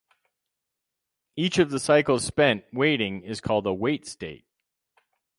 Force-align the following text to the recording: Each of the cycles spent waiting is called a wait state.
Each 1.35 1.59
of 1.59 1.69
the 1.69 1.79
cycles 1.79 2.25
spent 2.25 2.63
waiting 2.73 3.21
is 3.21 3.39
called 3.39 3.67
a 3.67 3.73
wait 3.75 4.07
state. 4.07 4.45